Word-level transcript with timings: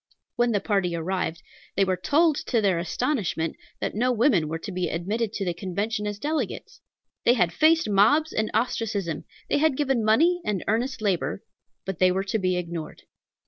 When 0.35 0.51
the 0.51 0.59
party 0.59 0.95
arrived, 0.95 1.43
they 1.75 1.85
were 1.85 1.95
told, 1.95 2.35
to 2.47 2.59
their 2.59 2.79
astonishment, 2.79 3.55
that 3.79 3.93
no 3.93 4.11
women 4.11 4.47
were 4.47 4.57
to 4.57 4.71
be 4.71 4.89
admitted 4.89 5.31
to 5.33 5.45
the 5.45 5.53
Convention 5.53 6.07
as 6.07 6.17
delegates. 6.17 6.81
They 7.23 7.33
had 7.33 7.53
faced 7.53 7.87
mobs 7.87 8.33
and 8.33 8.49
ostracism; 8.51 9.25
they 9.47 9.59
had 9.59 9.77
given 9.77 10.03
money 10.03 10.41
and 10.43 10.63
earnest 10.67 11.03
labor, 11.03 11.43
but 11.85 11.99
they 11.99 12.11
were 12.11 12.23
to 12.23 12.39
be 12.39 12.57
ignored. 12.57 13.03